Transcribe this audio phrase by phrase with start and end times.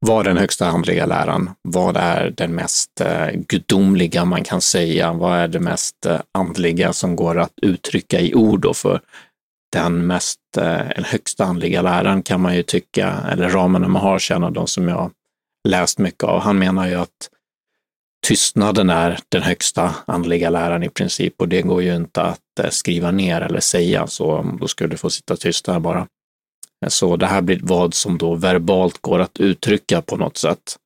[0.00, 1.50] vad är den högsta andliga läran?
[1.62, 5.12] Vad är den mest eh, gudomliga man kan säga?
[5.12, 9.00] Vad är det mest eh, andliga som går att uttrycka i ord då för
[9.72, 14.18] den mest, eh, den högsta andliga läran kan man ju tycka, eller ramen man har,
[14.18, 15.10] känner de som jag
[15.68, 16.40] läst mycket av.
[16.40, 17.30] Han menar ju att
[18.26, 22.40] tystnaden är den högsta andliga läran i princip och det går ju inte att
[22.70, 26.06] skriva ner eller säga, så då skulle du få sitta tyst här bara.
[26.86, 30.76] Så det här blir vad som då verbalt går att uttrycka på något sätt.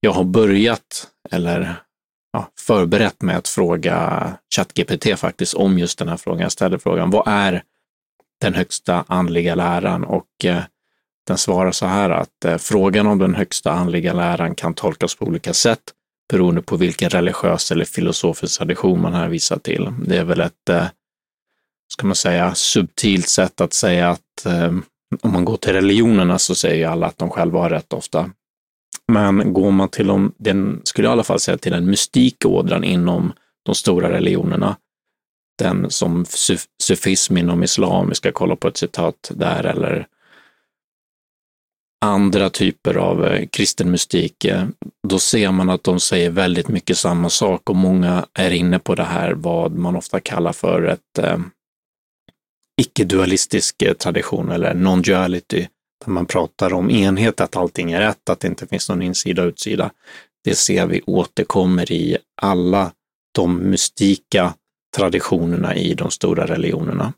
[0.00, 1.76] Jag har börjat, eller
[2.32, 6.40] ja, förberett mig att fråga ChatGPT faktiskt om just den här frågan.
[6.40, 7.62] Jag ställde frågan, vad är
[8.40, 10.04] den högsta andliga läran?
[10.04, 10.62] Och eh,
[11.26, 15.24] den svarar så här att eh, frågan om den högsta andliga läran kan tolkas på
[15.24, 15.82] olika sätt
[16.32, 19.88] beroende på vilken religiös eller filosofisk tradition man hänvisar till.
[20.06, 20.86] Det är väl ett, eh,
[21.92, 24.72] ska man säga, subtilt sätt att säga att eh,
[25.20, 28.30] om man går till religionerna så säger ju alla att de själva har rätt ofta.
[29.08, 32.84] Men går man till de, den, skulle jag i alla fall säga till den mystikådran
[32.84, 34.76] inom de stora religionerna,
[35.58, 40.06] den som suf sufism inom islam, vi ska kolla på ett citat där, eller
[42.04, 44.66] andra typer av eh, kristen mystik, eh,
[45.08, 48.94] då ser man att de säger väldigt mycket samma sak och många är inne på
[48.94, 51.38] det här vad man ofta kallar för ett eh,
[52.80, 55.68] icke-dualistisk eh, tradition eller non-duality,
[56.04, 59.42] där man pratar om enhet, att allting är rätt, att det inte finns någon insida
[59.42, 59.90] och utsida.
[60.44, 62.92] Det ser vi återkommer i alla
[63.34, 64.54] de mystika
[64.96, 67.12] traditionerna i de stora religionerna.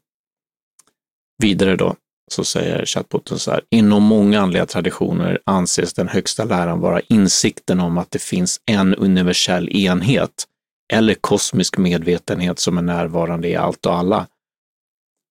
[1.42, 1.96] Vidare då,
[2.30, 7.80] så säger chatboten så här, inom många andliga traditioner anses den högsta läran vara insikten
[7.80, 10.44] om att det finns en universell enhet
[10.92, 14.26] eller kosmisk medvetenhet som är närvarande i allt och alla.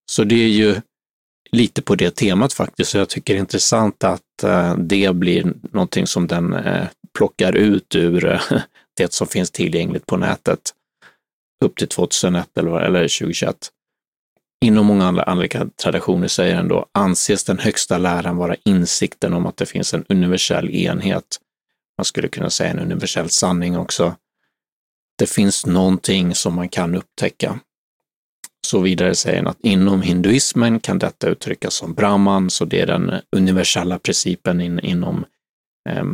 [0.05, 0.81] Så det är ju
[1.51, 5.53] lite på det temat faktiskt, så jag tycker det är intressant att eh, det blir
[5.71, 6.87] någonting som den eh,
[7.17, 8.41] plockar ut ur eh,
[8.97, 10.73] det som finns tillgängligt på nätet
[11.65, 13.69] upp till 2001 eller, eller 2021.
[14.65, 15.47] Inom många andra
[15.83, 20.05] traditioner säger den då, anses den högsta läran vara insikten om att det finns en
[20.09, 21.39] universell enhet.
[21.97, 24.15] Man skulle kunna säga en universell sanning också.
[25.17, 27.59] Det finns någonting som man kan upptäcka.
[28.65, 32.87] Så vidare säger han att inom hinduismen kan detta uttryckas som brahman, så det är
[32.87, 35.25] den universella principen in, inom
[35.89, 36.05] eh,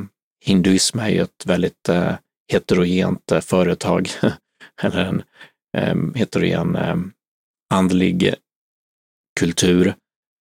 [0.46, 2.14] hinduism är ju ett väldigt eh,
[2.52, 4.10] heterogent eh, företag,
[4.82, 5.24] eller en
[5.78, 6.96] eh, heterogen eh,
[7.74, 8.34] andlig
[9.40, 9.94] kultur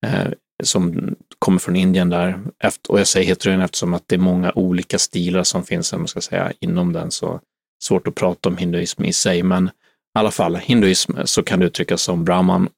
[0.07, 0.29] eh,
[0.63, 2.41] som kommer från Indien där.
[2.59, 6.09] Efter, och jag säger heterogen eftersom att det är många olika stilar som finns, man
[6.09, 7.41] ska säga, inom den, så
[7.83, 9.71] svårt att prata om hinduism i sig, men
[10.19, 12.69] i alla fall hinduism så kan det uttryckas som brahman.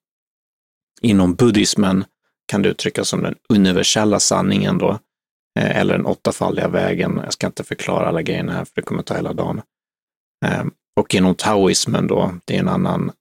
[1.03, 2.05] Inom buddhismen
[2.47, 4.91] kan det uttryckas som den universella sanningen då,
[5.59, 7.21] eh, eller den åttafaldiga vägen.
[7.25, 9.63] Jag ska inte förklara alla grejerna här för det kommer ta hela dagen.
[10.45, 13.13] Ehm, och inom taoismen då, det är en annan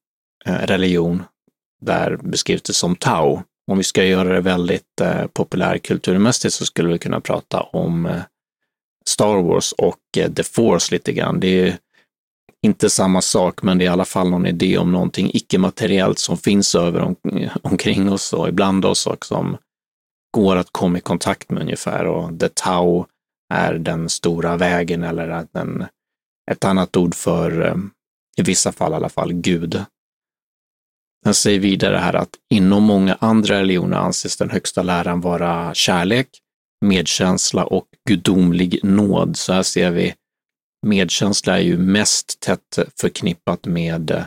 [0.46, 1.24] eh, religion,
[1.82, 3.44] där beskrivs det som tao.
[3.72, 8.22] Om vi ska göra det väldigt eh, populärkulturmässigt så skulle vi kunna prata om
[9.06, 11.40] Star Wars och The Force lite grann.
[11.40, 11.78] Det är
[12.62, 16.38] inte samma sak, men det är i alla fall någon idé om någonting icke-materiellt som
[16.38, 17.16] finns över om,
[17.62, 19.58] omkring oss och ibland oss och som
[20.32, 22.06] går att komma i kontakt med ungefär.
[22.06, 23.06] Och the Tao
[23.54, 25.86] är den stora vägen eller den,
[26.52, 27.76] ett annat ord för, eh,
[28.38, 29.84] i vissa fall i alla fall, Gud.
[31.26, 36.28] Den säger vidare här att inom många andra religioner anses den högsta läran vara kärlek,
[36.86, 39.38] medkänsla och gudomlig nåd.
[39.38, 40.16] Så här ser vi
[40.86, 44.24] medkänsla är ju mest tätt förknippat med eh,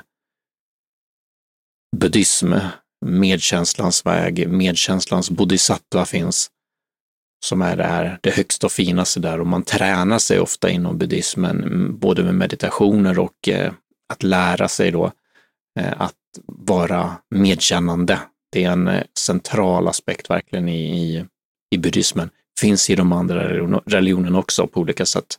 [1.96, 2.54] buddhism.
[3.04, 6.50] Medkänslans väg, medkänslans bodhisattva finns,
[7.44, 10.98] som är det, här, det högsta och finaste där och man tränar sig ofta inom
[10.98, 13.72] buddhismen, mm, både med meditationer och eh,
[14.12, 15.12] att lära sig då
[15.80, 16.14] eh, att
[16.46, 18.18] vara medkännande.
[18.52, 21.24] Det är en eh, central aspekt verkligen i, i,
[21.74, 22.30] i buddhismen.
[22.60, 23.48] Finns i de andra
[23.86, 25.38] religionerna också på olika sätt.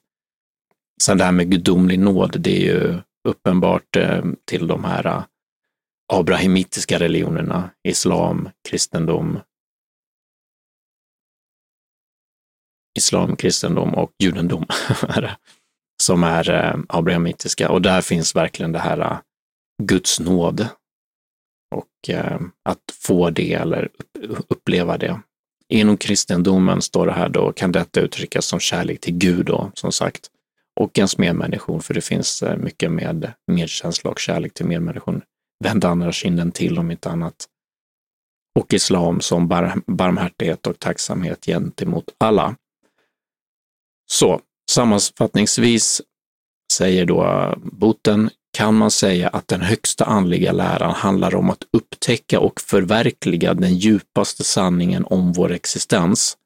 [1.02, 5.24] Sen det här med gudomlig nåd, det är ju uppenbart eh, till de här eh,
[6.14, 9.40] abrahamitiska religionerna, islam, kristendom,
[12.98, 14.66] islam, kristendom och judendom
[16.04, 17.72] som är eh, abrahamitiska.
[17.72, 19.20] Och där finns verkligen det här
[19.84, 20.68] Guds nåd
[21.76, 22.10] och
[22.64, 23.90] att få det eller
[24.50, 25.22] uppleva det.
[25.70, 29.92] Inom kristendomen står det här då, kan detta uttryckas som kärlek till Gud då, som
[29.92, 30.30] sagt
[30.80, 35.22] och ens medmänniskor, för det finns eh, mycket med medkänsla och kärlek till medmänniskor.
[35.64, 37.48] Vänd andra kinden till om inte annat.
[38.60, 42.56] Och islam som bar barmhärtighet och tacksamhet gentemot alla.
[44.12, 44.42] Så
[44.72, 46.02] sammanfattningsvis
[46.74, 52.40] säger då boten, kan man säga att den högsta andliga läran handlar om att upptäcka
[52.40, 56.38] och förverkliga den djupaste sanningen om vår existens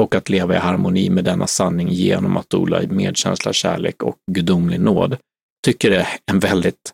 [0.00, 4.80] och att leva i harmoni med denna sanning genom att odla medkänsla, kärlek och gudomlig
[4.80, 5.16] nåd.
[5.64, 6.92] Tycker det är en väldigt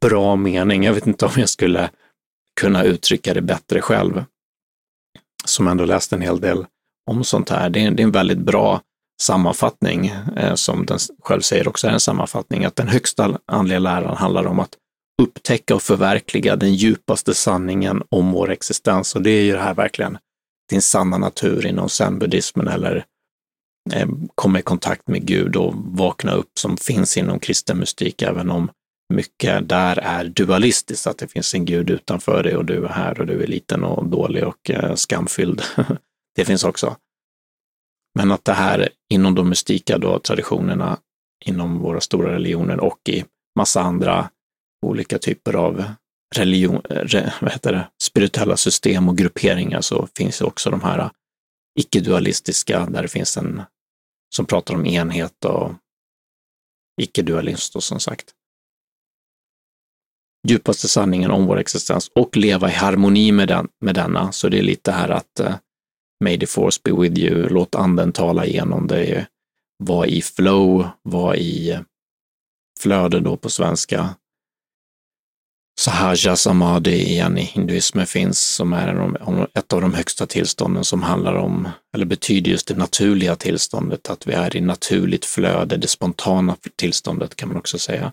[0.00, 0.84] bra mening.
[0.84, 1.90] Jag vet inte om jag skulle
[2.60, 4.24] kunna uttrycka det bättre själv.
[5.44, 6.66] Som ändå läst en hel del
[7.10, 7.70] om sånt här.
[7.70, 8.80] Det är, det är en väldigt bra
[9.22, 10.06] sammanfattning,
[10.36, 14.46] eh, som den själv säger också är en sammanfattning, att den högsta andliga läran handlar
[14.46, 14.76] om att
[15.22, 19.14] upptäcka och förverkliga den djupaste sanningen om vår existens.
[19.14, 20.18] Och det är ju det här verkligen
[20.68, 23.04] din sanna natur inom zenbuddismen eller
[23.92, 28.50] eh, komma i kontakt med Gud och vakna upp som finns inom kristen mystik, även
[28.50, 28.70] om
[29.14, 33.20] mycket där är dualistiskt, att det finns en gud utanför dig och du är här
[33.20, 35.62] och du är liten och dålig och eh, skamfylld.
[36.36, 36.96] det finns också.
[38.18, 40.98] Men att det här inom de mystika då, traditionerna,
[41.44, 43.24] inom våra stora religioner och i
[43.58, 44.30] massa andra
[44.86, 45.84] olika typer av
[46.36, 50.80] religion, eh, re, vad heter det, spirituella system och grupperingar så finns det också de
[50.80, 51.10] här eh,
[51.80, 53.62] icke-dualistiska där det finns en
[54.34, 55.72] som pratar om enhet och
[57.00, 58.34] icke-dualist och som sagt.
[60.48, 64.32] Djupaste sanningen om vår existens och leva i harmoni med, den, med denna.
[64.32, 65.54] Så det är lite här att uh,
[66.24, 69.26] May the force be with you, låt anden tala igenom dig,
[69.76, 71.78] var i flow, var i
[72.80, 74.14] flöde då på svenska,
[75.78, 79.18] Sahaja Samadhi igen i hinduismen finns, som är
[79.58, 84.26] ett av de högsta tillstånden som handlar om, eller betyder just det naturliga tillståndet, att
[84.26, 88.12] vi är i naturligt flöde, det spontana tillståndet kan man också säga.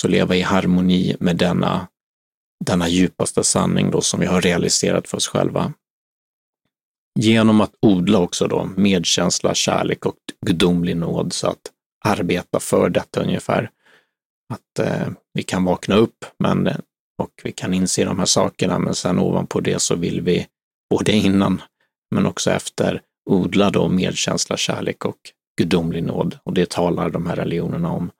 [0.00, 1.86] Så leva i harmoni med denna,
[2.64, 5.72] denna djupaste sanning då som vi har realiserat för oss själva.
[7.18, 11.72] Genom att odla också då medkänsla, kärlek och gudomlig nåd, så att
[12.04, 13.70] arbeta för detta ungefär
[14.54, 16.76] att eh, vi kan vakna upp men, eh,
[17.22, 20.46] och vi kan inse de här sakerna, men sen ovanpå det så vill vi
[20.90, 21.62] både innan
[22.14, 25.18] men också efter odla då medkänsla, kärlek och
[25.58, 26.38] gudomlig nåd.
[26.42, 28.10] Och det talar de här religionerna om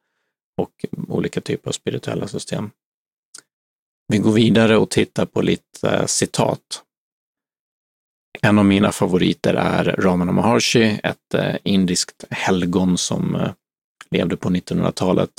[0.61, 2.71] och olika typer av spirituella system.
[4.09, 6.83] Vi går vidare och tittar på lite eh, citat.
[8.43, 13.39] En av mina favoriter är Ramana Maharshi, ett eh, indiskt helgon som
[14.11, 15.31] levde på 1900-talet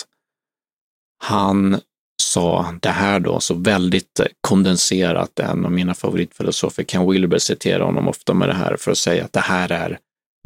[1.17, 1.81] han
[2.21, 8.07] sa det här då, så väldigt kondenserat, en av mina favoritfilosofer, Ken Wilber, citerar honom
[8.07, 9.99] ofta med det här för att säga att det här är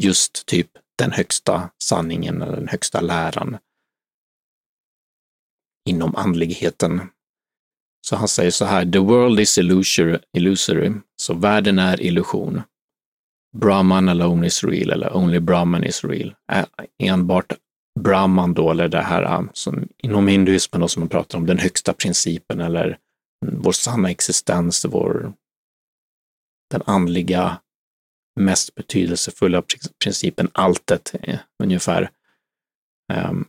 [0.03, 3.57] just typ den högsta sanningen eller den högsta läran
[5.89, 7.01] inom andligheten.
[8.07, 12.61] Så han säger så här, the world is illusory, illusory så världen är illusion.
[13.57, 16.35] Brahman alone is real, eller only Brahman is real.
[16.99, 17.53] Enbart
[17.99, 21.59] Brahman då, eller det här um, som inom hinduismen då, som man pratar om, den
[21.59, 22.97] högsta principen eller
[23.45, 25.33] vår sanna existens, vår,
[26.71, 27.57] den andliga,
[28.39, 29.63] mest betydelsefulla
[30.03, 32.09] principen, alltet eh, ungefär.
[33.13, 33.45] Um,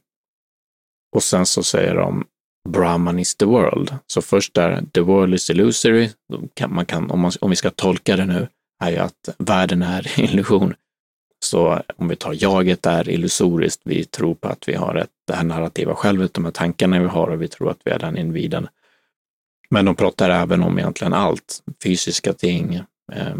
[1.17, 2.25] och sen så säger de
[2.69, 3.97] Brahman is the world.
[4.07, 6.11] Så först där, the world is illusory,
[6.55, 8.49] kan, man kan, om, man, om vi ska tolka det nu,
[8.85, 10.75] är ju att världen är illusion.
[11.45, 15.35] Så om vi tar jaget är illusoriskt, vi tror på att vi har ett, det
[15.35, 18.17] här narrativa självet, de här tankarna vi har och vi tror att vi är den
[18.17, 18.69] individen.
[19.71, 22.75] Men de pratar även om egentligen allt, fysiska ting,
[23.13, 23.37] eh,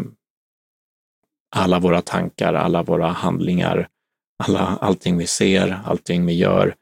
[1.55, 3.87] alla våra tankar, alla våra handlingar,
[4.43, 6.75] alla, allting vi ser, allting vi gör,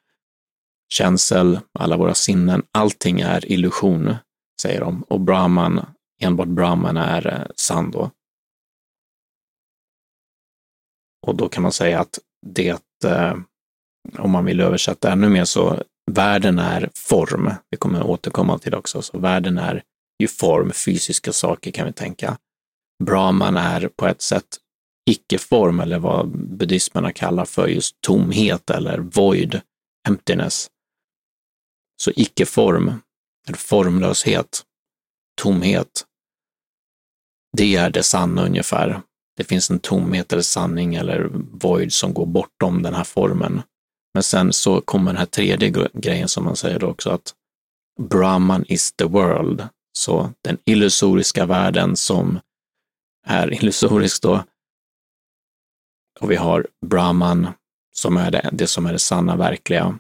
[0.90, 4.16] känsel, alla våra sinnen, allting är illusion,
[4.62, 5.04] säger de.
[5.08, 5.86] Och Brahman,
[6.22, 8.12] enbart Brahman är eh, sann då.
[11.28, 13.36] Och då kan man säga att det, eh,
[14.18, 17.54] om man vill översätta ännu mer, så världen är form.
[17.70, 19.02] Vi kommer återkomma till det också.
[19.02, 19.84] Så världen är
[20.20, 22.38] ju form, fysiska saker kan vi tänka.
[23.04, 24.58] Brahman är på ett sätt
[25.10, 29.62] icke-form eller vad buddhismerna kallar för just tomhet eller void,
[30.08, 30.70] emptiness.
[32.02, 32.94] Så icke-form,
[33.48, 34.64] eller formlöshet,
[35.42, 36.06] tomhet,
[37.58, 39.02] det är det sanna ungefär
[39.42, 43.62] det finns en tomhet eller sanning eller void som går bortom den här formen.
[44.14, 47.34] Men sen så kommer den här tredje grejen som man säger då också att
[48.02, 49.68] Brahman is the world.
[49.94, 52.40] Så den illusoriska världen som
[53.28, 54.44] är illusorisk då.
[56.20, 57.48] Och vi har Brahman
[57.96, 60.00] som är det, det som är det sanna, verkliga.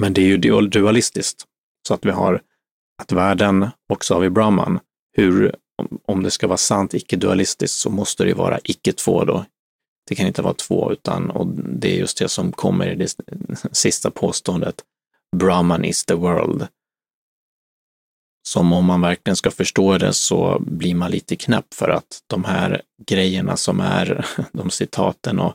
[0.00, 1.44] Men det är ju dualistiskt.
[1.88, 2.40] Så att vi har
[3.02, 4.80] att världen och så har vi Brahman.
[5.12, 5.56] Hur
[6.06, 9.44] om det ska vara sant icke-dualistiskt så måste det vara icke-två då.
[10.08, 13.16] Det kan inte vara två, utan och det är just det som kommer i det
[13.72, 14.74] sista påståendet.
[15.36, 16.66] Brahman is the world.
[18.48, 22.44] Som om man verkligen ska förstå det så blir man lite knäpp för att de
[22.44, 25.54] här grejerna som är de citaten och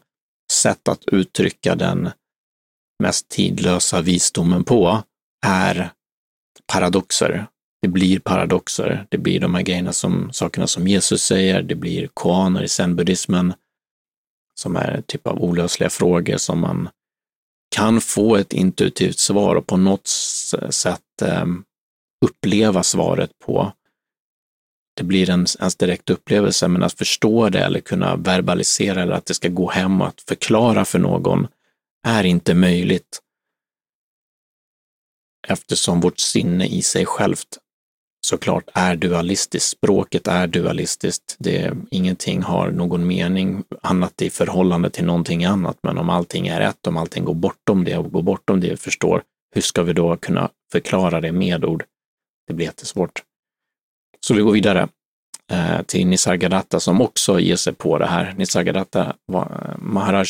[0.52, 2.10] sätt att uttrycka den
[3.04, 5.04] mest tidlösa visdomen på
[5.46, 5.92] är
[6.74, 7.48] paradoxer.
[7.82, 9.06] Det blir paradoxer.
[9.10, 11.62] Det blir de här grejerna som, sakerna som Jesus säger.
[11.62, 13.54] Det blir koaner i zen-buddhismen
[14.56, 16.90] som är typ av olösliga frågor som man
[17.76, 21.64] kan få ett intuitivt svar och på något sätt ehm,
[22.26, 23.72] uppleva svaret på.
[24.96, 29.26] Det blir en, ens direkt upplevelse, men att förstå det eller kunna verbalisera eller att
[29.26, 31.48] det ska gå hem och att förklara för någon
[32.08, 33.22] är inte möjligt
[35.48, 37.58] eftersom vårt sinne i sig självt
[38.30, 39.70] såklart är dualistiskt.
[39.70, 41.36] Språket är dualistiskt.
[41.40, 45.78] Det, ingenting har någon mening annat i förhållande till någonting annat.
[45.84, 48.78] Men om allting är ett, om allting går bortom det och går bortom det vi
[48.78, 49.22] förstår,
[49.56, 51.84] hur ska vi då kunna förklara det med ord?
[52.48, 53.24] Det blir jättesvårt.
[54.20, 54.88] Så vi går vidare
[55.52, 58.34] eh, till Nisargadatta som också ger sig på det här.
[58.38, 59.16] Nisargadatta
[59.78, 60.28] Maharaj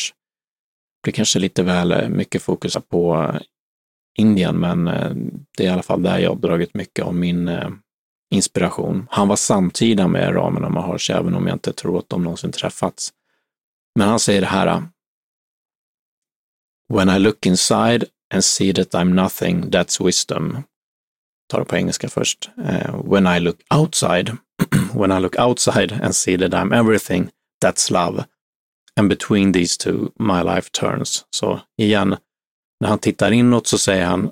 [1.02, 3.40] blir kanske lite väl eh, mycket fokus på eh,
[4.18, 5.10] Indien, men eh,
[5.56, 7.48] det är i alla fall där jag har dragit mycket av min
[8.30, 9.06] inspiration.
[9.10, 13.12] Han var samtida med Ramana Maharshi, även om jag inte tror att de någonsin träffats.
[13.98, 14.66] Men han säger det här.
[14.66, 14.82] Äh,
[16.88, 20.62] when I look inside and see that I'm nothing, that's wisdom.
[21.48, 22.50] Ta det på engelska först.
[22.58, 24.36] Uh, when I look outside,
[24.94, 27.30] when I look outside and see that I'm everything,
[27.64, 28.24] that's love.
[28.96, 31.24] And between these two, my life turns.
[31.30, 32.16] Så igen,
[32.80, 34.30] när han tittar inåt så säger han,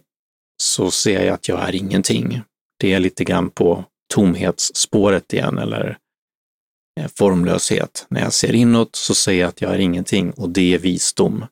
[0.63, 2.43] så ser jag att jag är ingenting.
[2.81, 5.99] Det är lite grann på tomhetsspåret igen, eller
[7.01, 8.07] eh, formlöshet.
[8.11, 11.47] När jag ser inåt så ser jag att jag är ingenting och det är visdom.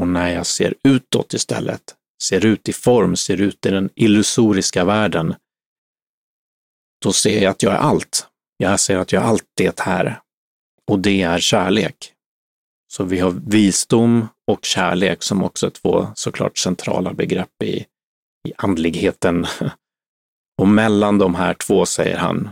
[0.00, 4.84] Och när jag ser utåt istället, ser ut i form, ser ut i den illusoriska
[4.84, 5.34] världen,
[7.02, 8.28] då ser jag att jag är allt.
[8.56, 10.20] Jag ser att jag är allt det här.
[10.86, 12.12] Och det är kärlek.
[12.92, 17.76] Så vi har visdom och kärlek som också är två såklart centrala begrepp i,
[18.48, 19.46] i andligheten.
[20.58, 22.50] Och mellan de här två, säger han,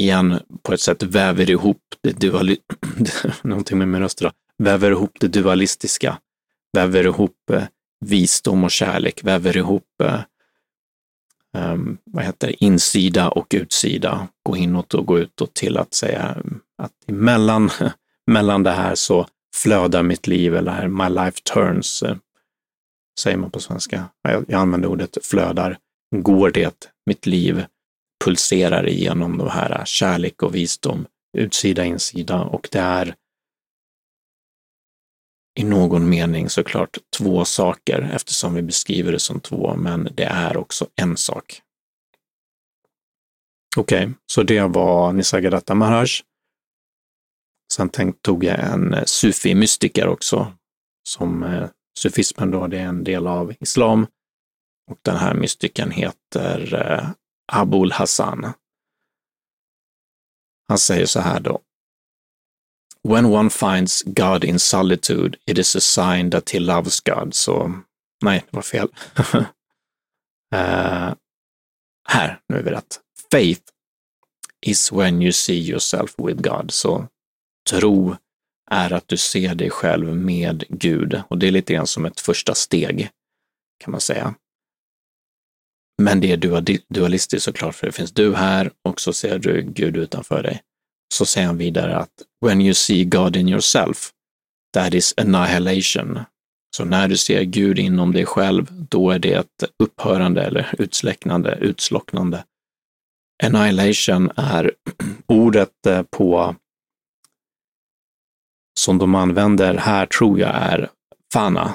[0.00, 2.58] igen på ett sätt väver ihop det duali
[3.42, 6.18] någonting med min röst då, väver ihop det dualistiska,
[6.72, 7.64] väver ihop eh,
[8.00, 10.20] visdom och kärlek, väver ihop eh,
[11.56, 16.36] um, vad heter det, insida och utsida, gå inåt och gå utåt till att säga
[16.78, 17.70] att emellan
[18.26, 22.16] mellan det här så flödar mitt liv, eller my life turns, eh,
[23.20, 24.08] säger man på svenska.
[24.22, 25.78] Jag, jag använder ordet flödar.
[26.16, 27.64] Går det, mitt liv
[28.24, 31.06] pulserar igenom de här eh, kärlek och visdom,
[31.36, 33.14] utsida, insida och det är
[35.60, 40.56] i någon mening såklart två saker eftersom vi beskriver det som två, men det är
[40.56, 41.60] också en sak.
[43.76, 46.08] Okej, okay, så det var Nisargadatta Maharaj.
[47.72, 50.52] Sen tänkt, tog jag en eh, sufi-mystiker också,
[51.08, 51.68] som eh,
[51.98, 54.06] sufismen då, det är en del av islam.
[54.90, 57.10] Och den här mystikern heter eh,
[57.52, 58.52] Abul Hassan.
[60.68, 61.60] Han säger så här då.
[63.08, 67.34] When one finds God in solitude, it is a sign that he loves God.
[67.34, 67.82] Så,
[68.22, 68.88] nej, det var fel.
[69.34, 69.44] uh,
[72.08, 73.00] här, nu är vi rätt.
[73.30, 73.62] Faith
[74.60, 76.70] is when you see yourself with God.
[76.70, 77.08] Så
[77.70, 78.16] tro
[78.70, 82.20] är att du ser dig själv med Gud och det är lite grann som ett
[82.20, 83.10] första steg
[83.84, 84.34] kan man säga.
[86.02, 86.36] Men det är
[86.94, 90.62] dualistiskt såklart, för det finns du här och så ser du Gud utanför dig.
[91.14, 92.12] Så säger han vidare att
[92.46, 94.10] when you see God in yourself,
[94.74, 96.20] that is annihilation.
[96.76, 101.58] Så när du ser Gud inom dig själv, då är det ett upphörande eller utsläcknande,
[101.60, 102.44] utslocknande.
[103.42, 104.72] Annihilation är
[105.26, 106.56] ordet eh, på
[108.80, 110.88] som de använder här tror jag är
[111.32, 111.74] Fana,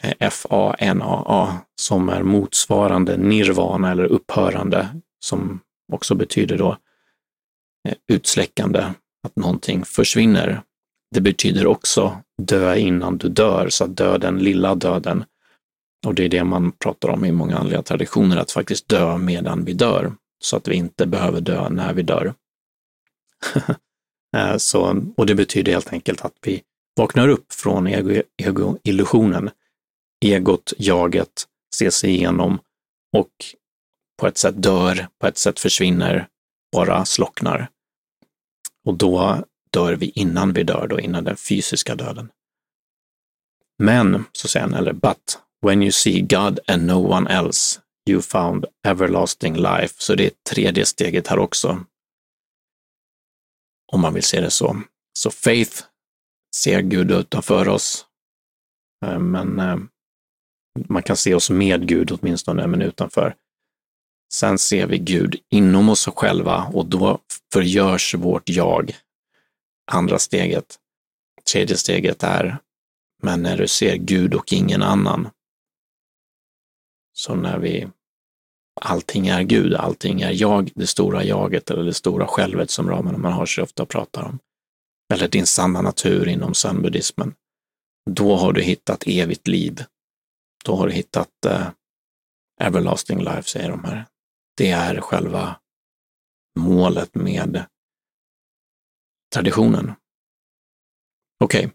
[0.00, 4.88] eh, F-A-N-A-A, som är motsvarande nirvana eller upphörande,
[5.24, 5.60] som
[5.92, 6.78] också betyder då
[7.88, 8.84] eh, utsläckande,
[9.26, 10.62] att någonting försvinner.
[11.14, 15.24] Det betyder också dö innan du dör, så att döden, lilla döden,
[16.06, 19.64] och det är det man pratar om i många andliga traditioner, att faktiskt dö medan
[19.64, 22.34] vi dör, så att vi inte behöver dö när vi dör.
[24.34, 26.62] Eh, så, och det betyder helt enkelt att vi
[26.96, 28.22] vaknar upp från Ego
[30.24, 32.58] Egot, jaget, ser sig igenom
[33.16, 33.30] och
[34.20, 36.28] på ett sätt dör, på ett sätt försvinner,
[36.72, 37.68] bara slocknar.
[38.84, 42.30] Och då dör vi innan vi dör, då, innan den fysiska döden.
[43.78, 48.22] Men, så säger han, eller but, when you see God and no one else, you
[48.22, 49.94] found everlasting life.
[49.98, 51.84] Så det är tredje steget här också.
[53.94, 54.82] Om man vill se det så.
[55.18, 55.82] Så faith
[56.56, 58.06] ser Gud utanför oss.
[59.06, 59.76] Eh, men eh,
[60.88, 63.34] man kan se oss med Gud åtminstone, men utanför.
[64.32, 67.18] Sen ser vi Gud inom oss själva och då
[67.52, 68.96] förgörs vårt jag.
[69.92, 70.78] Andra steget.
[71.52, 72.58] Tredje steget är,
[73.22, 75.28] men när du ser Gud och ingen annan.
[77.12, 77.88] Så när vi,
[78.80, 83.18] allting är Gud, allting är jag, det stora jaget eller det stora självet som ramarna
[83.18, 84.38] man har så ofta pratar om.
[85.14, 87.34] Eller din sanna natur inom zenbuddismen.
[88.10, 89.84] Då har du hittat evigt liv.
[90.64, 91.68] Då har du hittat eh,
[92.60, 94.06] everlasting life, säger de här.
[94.56, 95.60] Det är själva
[96.58, 97.64] målet med
[99.34, 99.92] traditionen.
[101.44, 101.66] Okej.
[101.66, 101.70] Okay.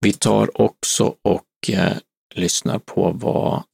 [0.00, 1.96] Vi tar också och eh,
[2.34, 3.64] lyssnar på vad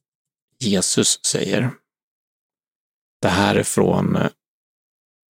[0.59, 1.71] Jesus säger.
[3.21, 4.29] Det här är från, eh,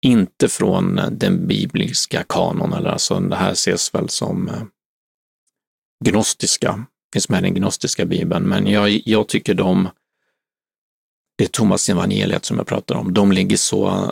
[0.06, 4.64] inte från eh, den bibliska kanon, eller alltså det här ses väl som eh,
[6.06, 9.90] gnostiska, finns med i den gnostiska bibeln, men jag, jag tycker de
[11.38, 14.12] det är Thomas evangeliet som jag pratar om, de ligger så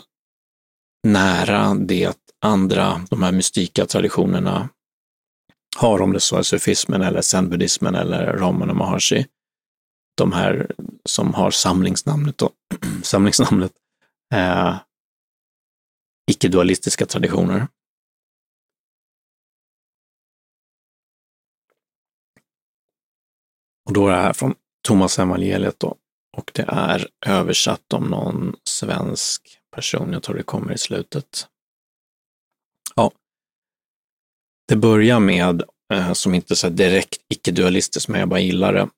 [1.07, 4.69] nära det andra, de här mystika traditionerna
[5.77, 9.25] har, om det så är sufismen eller zenbuddismen eller eller och Maharshi.
[10.17, 10.71] De här
[11.05, 12.51] som har samlingsnamnet, då,
[13.03, 13.71] samlingsnamnet
[14.33, 14.77] eh,
[16.31, 17.67] icke-dualistiska traditioner.
[23.85, 24.55] Och då är det här från
[24.87, 25.97] Thomas evangeliet då.
[26.37, 30.13] Och det är översatt om någon svensk person.
[30.13, 31.47] Jag tror det kommer i slutet.
[32.95, 33.11] Ja.
[34.67, 38.89] Det börjar med, eh, som inte så direkt icke-dualistiskt, men jag bara gillar det.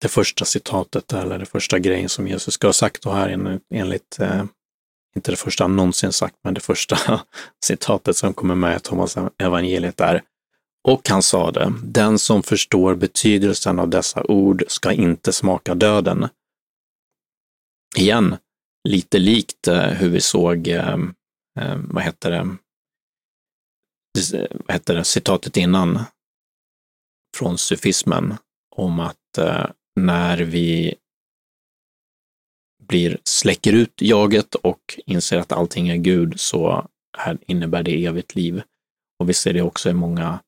[0.00, 3.62] Det första citatet, eller det första grejen som Jesus ska ha sagt då här enligt,
[3.74, 4.44] enligt eh,
[5.16, 7.20] inte det första han någonsin sagt, men det första
[7.64, 10.22] citatet som kommer med i Thomas evangeliet är
[10.88, 16.28] och han sade, den som förstår betydelsen av dessa ord ska inte smaka döden.
[17.96, 18.36] Igen,
[18.88, 20.98] lite likt eh, hur vi såg, eh,
[21.60, 22.56] eh, vad heter det,
[24.38, 26.00] eh, vad heter det, citatet innan
[27.36, 28.36] från sufismen
[28.76, 29.66] om att eh,
[30.06, 30.94] när vi
[32.88, 38.34] blir, släcker ut jaget och inser att allting är Gud så här innebär det evigt
[38.34, 38.62] liv.
[39.18, 40.38] Och vi ser det också i många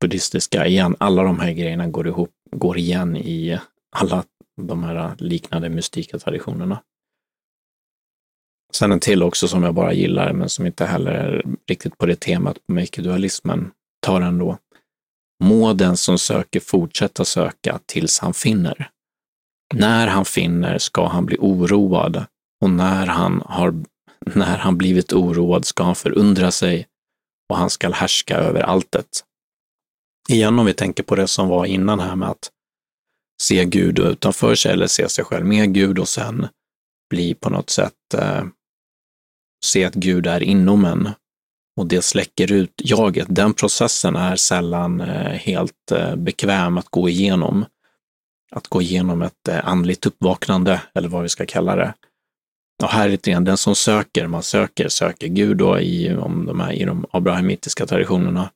[0.00, 3.58] buddhistiska igen, alla de här grejerna går ihop, går igen i
[3.90, 4.24] alla
[4.56, 6.82] de här liknande mystika traditionerna.
[8.72, 12.06] Sen en till också som jag bara gillar, men som inte heller är riktigt på
[12.06, 14.58] det temat på icke-dualismen, tar ändå.
[15.44, 18.90] Må den som söker fortsätta söka tills han finner.
[19.74, 22.24] När han finner ska han bli oroad
[22.62, 23.84] och när han har
[24.34, 26.86] när han blivit oroad ska han förundra sig
[27.48, 29.24] och han skall härska över alltet
[30.28, 32.50] igen om vi tänker på det som var innan här med att
[33.42, 36.48] se Gud utanför sig eller se sig själv med Gud och sen
[37.10, 38.44] bli på något sätt eh,
[39.64, 41.08] se att Gud är inom en
[41.78, 43.26] och det släcker ut jaget.
[43.30, 47.64] Den processen är sällan eh, helt eh, bekväm att gå igenom.
[48.50, 51.94] Att gå igenom ett eh, andligt uppvaknande eller vad vi ska kalla det.
[52.82, 56.46] Och här är det igen, den som söker, man söker, söker Gud då i, om
[56.46, 58.50] de här, i de abrahamitiska traditionerna.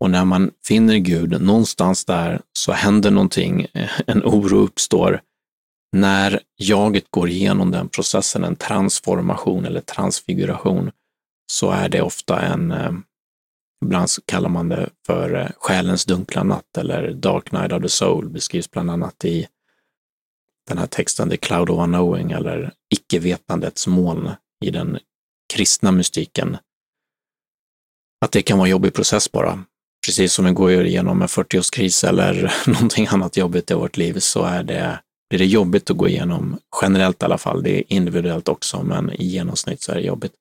[0.00, 3.66] Och när man finner Gud någonstans där så händer någonting,
[4.06, 5.20] en oro uppstår.
[5.92, 10.90] När jaget går igenom den processen, en transformation eller transfiguration,
[11.52, 12.92] så är det ofta en, eh,
[13.84, 18.28] ibland kallar man det för eh, själens dunkla natt eller dark night of the soul,
[18.28, 19.46] beskrivs bland annat i
[20.68, 24.30] den här texten The Cloud of Unknowing eller icke-vetandets moln
[24.64, 24.98] i den
[25.54, 26.56] kristna mystiken.
[28.24, 29.64] Att det kan vara en jobbig process bara
[30.06, 34.42] precis som vi går igenom en 40-årskris eller någonting annat jobbigt i vårt liv så
[34.42, 38.48] är det, blir det jobbigt att gå igenom, generellt i alla fall, det är individuellt
[38.48, 40.32] också, men i genomsnitt så är det jobbigt.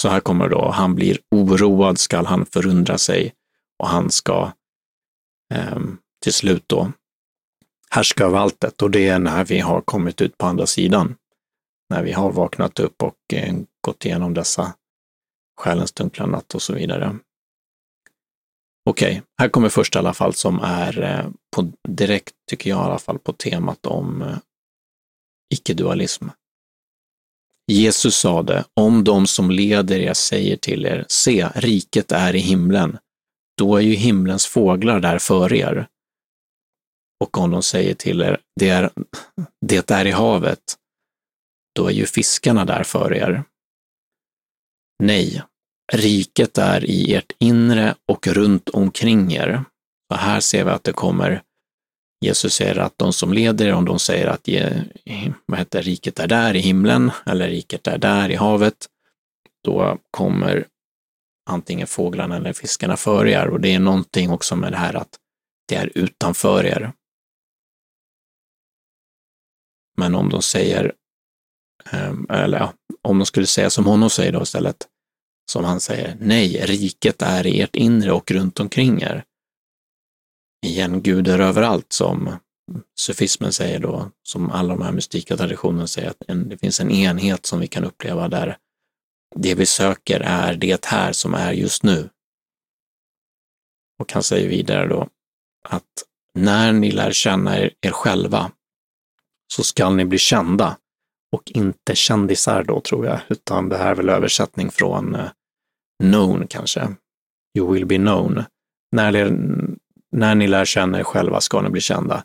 [0.00, 3.34] Så här kommer då, han blir oroad, skall han förundra sig
[3.78, 4.52] och han ska
[5.54, 5.78] eh,
[6.22, 6.92] till slut då
[7.90, 11.16] härska över alltet och det är när vi har kommit ut på andra sidan.
[11.90, 14.74] När vi har vaknat upp och eh, gått igenom dessa
[15.60, 17.18] själens dunkla natt och så vidare.
[18.90, 22.78] Okej, okay, här kommer först i alla fall som är eh, på, direkt, tycker jag
[22.78, 24.38] i alla fall, på temat om eh,
[25.54, 26.28] icke-dualism.
[27.70, 32.98] Jesus sade, om de som leder er säger till er, se, riket är i himlen,
[33.58, 35.86] då är ju himlens fåglar där för er.
[37.24, 38.90] Och om de säger till er, det är,
[39.66, 40.76] det är i havet,
[41.74, 43.44] då är ju fiskarna där för er.
[45.02, 45.42] Nej,
[45.92, 49.64] riket är i ert inre och runt omkring er.
[50.12, 51.42] Och här ser vi att det kommer,
[52.20, 54.48] Jesus säger att de som leder, om de säger att
[55.46, 58.88] vad heter, riket är där i himlen eller riket är där i havet,
[59.64, 60.66] då kommer
[61.50, 63.48] antingen fåglarna eller fiskarna före er.
[63.48, 65.18] Och det är någonting också med det här att
[65.68, 66.92] det är utanför er.
[69.96, 70.92] Men om de säger,
[71.90, 74.88] ehm, eller ja, om de skulle säga som honom säger då istället,
[75.50, 79.24] som han säger, nej, riket är i ert inre och runt omkring er.
[80.66, 82.36] Igen, gudar överallt som
[82.98, 86.90] sufismen säger då, som alla de här mystika traditionerna säger, att en, det finns en
[86.90, 88.56] enhet som vi kan uppleva där
[89.36, 92.08] det vi söker är det här som är just nu.
[93.98, 95.08] Och han säger vidare då
[95.68, 98.52] att när ni lär känna er, er själva
[99.52, 100.76] så skall ni bli kända
[101.32, 105.30] och inte kändisar då tror jag, utan det här är väl översättning från eh,
[106.02, 106.96] known kanske.
[107.58, 108.44] You will be known.
[108.92, 109.12] När,
[110.12, 112.24] när ni lär känna er själva ska ni bli kända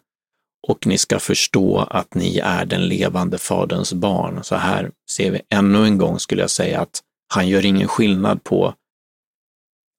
[0.67, 4.43] och ni ska förstå att ni är den levande Faderns barn.
[4.43, 7.01] Så här ser vi ännu en gång, skulle jag säga, att
[7.33, 8.73] han gör ingen skillnad på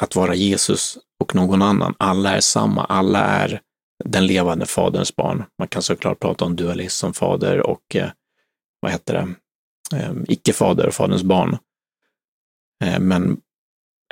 [0.02, 1.94] att vara Jesus och någon annan.
[1.98, 3.60] Alla är samma, alla är
[4.04, 5.44] den levande Faderns barn.
[5.58, 8.10] Man kan såklart prata om dualism som fader och eh,
[8.80, 11.58] vad heter det, eh, icke-fader, och Faderns barn.
[12.84, 13.40] Eh, men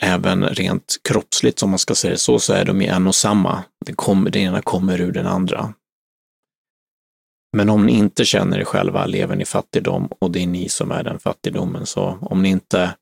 [0.02, 3.64] även rent kroppsligt, som man ska säga så, så är de ju en och samma.
[3.87, 5.74] Det, kommer, det ena kommer ur den andra.
[7.57, 10.90] Men om ni inte känner er själva lever ni fattigdom och det är ni som
[10.90, 11.87] är den fattigdomen.
[11.87, 12.96] Så om ni inte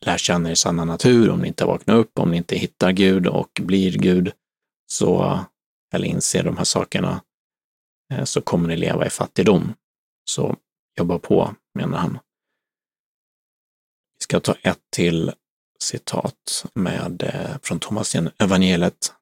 [0.00, 3.26] lär känna er sanna natur, om ni inte vaknar upp, om ni inte hittar Gud
[3.26, 4.32] och blir Gud,
[4.86, 5.40] så,
[5.94, 7.22] eller inser de här sakerna,
[8.12, 9.74] eh, så kommer ni leva i fattigdom.
[10.30, 10.56] Så
[10.98, 12.18] jobba på, menar han.
[14.18, 15.32] Vi ska ta ett till
[15.84, 19.12] citat med, eh, från Thomas evangeliet.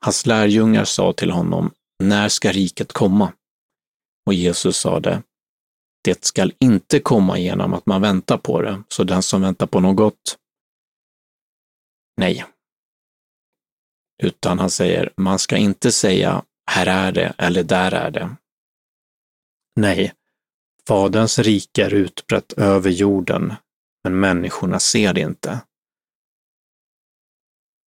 [0.00, 1.70] Hans lärjungar sa till honom,
[2.02, 3.32] när ska riket komma?
[4.26, 5.22] Och Jesus sade,
[6.04, 9.80] det skall inte komma genom att man väntar på det, så den som väntar på
[9.80, 10.38] något,
[12.16, 12.44] nej.
[14.22, 18.36] Utan han säger, man ska inte säga, här är det eller där är det.
[19.76, 20.12] Nej,
[20.88, 23.54] Faderns rike är utbrett över jorden,
[24.04, 25.60] men människorna ser det inte.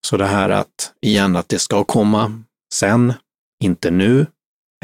[0.05, 3.13] Så det här att, igen, att det ska komma sen,
[3.63, 4.25] inte nu,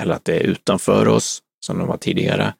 [0.02, 2.56] eller att det är utanför oss, som det var tidigare.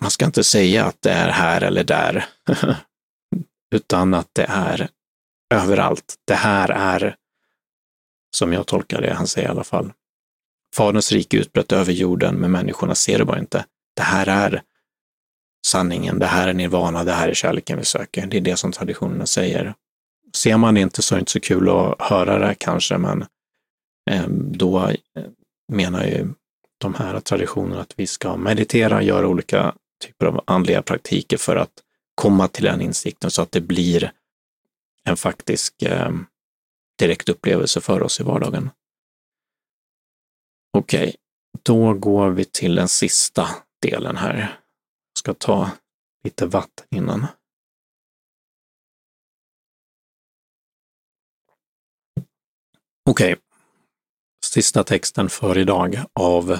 [0.00, 2.24] Man ska inte säga att det är här eller där,
[3.74, 4.88] utan att det är
[5.54, 6.14] överallt.
[6.24, 7.16] Det här är,
[8.36, 9.92] som jag tolkar det, han säger i alla fall,
[10.76, 13.66] Faderns rike utbrett över jorden, men människorna ser det bara inte.
[13.96, 14.62] Det här är
[15.64, 18.26] sanningen, det här är nirvana, det här är kärleken vi söker.
[18.26, 19.74] Det är det som traditionerna säger.
[20.34, 23.26] Ser man det inte så är det inte så kul att höra det kanske, men
[24.10, 24.96] eh, då eh,
[25.72, 26.28] menar ju
[26.78, 29.74] de här traditionerna att vi ska meditera, göra olika
[30.04, 31.72] typer av andliga praktiker för att
[32.14, 34.12] komma till den insikten så att det blir
[35.04, 36.10] en faktisk eh,
[36.98, 38.70] direkt upplevelse för oss i vardagen.
[40.76, 41.12] Okej, okay,
[41.62, 43.48] då går vi till den sista
[43.82, 44.58] delen här.
[45.24, 45.70] Ska ta
[46.24, 47.26] lite vatten innan.
[53.10, 53.36] Okej, okay.
[54.44, 56.58] sista texten för idag av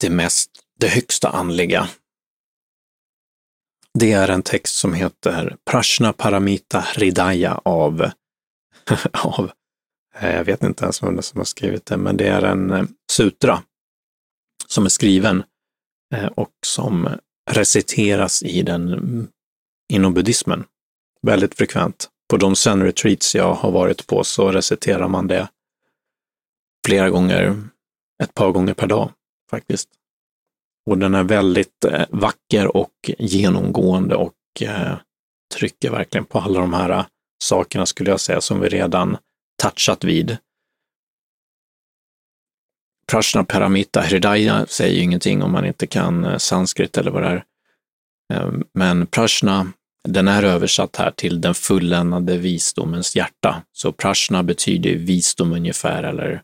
[0.00, 1.88] det mest, det högsta andliga.
[3.98, 8.10] Det är en text som heter Prashna Paramita Hridaya av,
[9.12, 9.52] av
[10.14, 12.84] eh, jag vet inte ens vem som har skrivit det, men det är en eh,
[13.12, 13.62] sutra
[14.66, 15.44] som är skriven
[16.14, 17.18] eh, och som
[17.50, 19.28] reciteras i den,
[19.92, 20.64] inom buddhismen.
[21.22, 22.08] Väldigt frekvent.
[22.30, 25.48] På de zen-retreats jag har varit på så reciterar man det
[26.86, 27.62] flera gånger,
[28.22, 29.10] ett par gånger per dag
[29.50, 29.88] faktiskt.
[30.86, 34.96] Och den är väldigt eh, vacker och genomgående och eh,
[35.54, 37.06] trycker verkligen på alla de här eh,
[37.44, 39.16] sakerna skulle jag säga som vi redan
[39.62, 40.36] touchat vid.
[43.06, 47.28] Prashna Paramita Hridaya säger ju ingenting om man inte kan eh, sanskrit eller vad det
[47.28, 47.44] är.
[48.34, 49.72] Eh, men Prashna,
[50.08, 53.62] den är översatt här till den fulländade visdomens hjärta.
[53.72, 56.42] Så Prashna betyder visdom ungefär, eller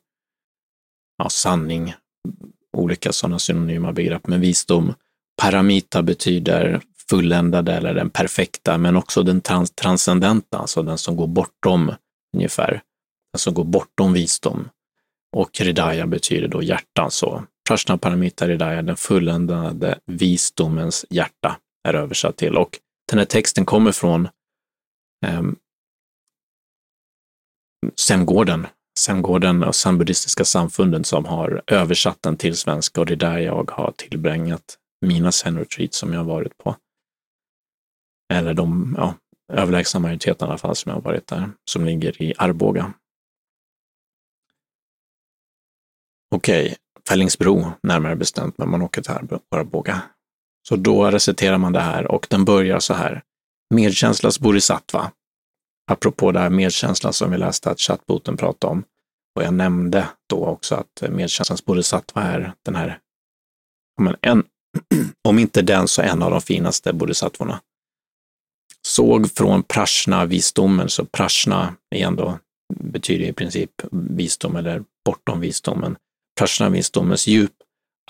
[1.18, 1.94] ja, sanning.
[2.76, 4.94] olika sådana synonyma begrepp men visdom.
[5.42, 11.26] Paramita betyder fulländade eller den perfekta, men också den trans transcendenta, alltså den som går
[11.26, 11.92] bortom
[12.36, 12.82] ungefär,
[13.32, 14.68] den som går bortom visdom.
[15.36, 17.10] Och Hridaya betyder då hjärtan.
[17.10, 21.56] så Prashna Paramita Hridaya, den fulländade visdomens hjärta,
[21.88, 22.56] är översatt till.
[22.56, 22.78] Och
[23.10, 24.28] den här texten kommer från
[25.26, 25.42] eh,
[27.96, 33.70] Zen-gården, och Zenbuddhistiska samfunden som har översatt den till svenska och det är där jag
[33.70, 36.76] har tillbringat mina Zen-retreats som jag har varit på.
[38.32, 39.14] Eller de ja,
[39.52, 42.92] överlägsna majoriteten i alla fall som jag har varit där, som ligger i Arboga.
[46.34, 46.76] Okej, okay.
[47.08, 50.02] Fällingsbro närmare bestämt, men man åker till Arboga.
[50.68, 53.22] Så då reciterar man det här och den börjar så här.
[53.74, 55.12] Medkänslas bodhisattva.
[55.90, 58.84] Apropå det här medkänslan som vi läste att chattboten pratade om.
[59.36, 62.98] Och jag nämnde då också att medkänslans bodhisattva är den här,
[64.00, 64.44] men en,
[65.28, 67.60] om inte den så en av de finaste bodhisattvorna.
[68.82, 72.38] Såg från prashna-visdomen, så prashna igen då
[72.74, 75.96] betyder i princip visdom eller bortom visdomen.
[76.40, 77.52] Prashna-visdomens djup.